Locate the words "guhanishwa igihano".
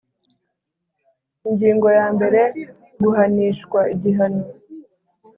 3.03-4.43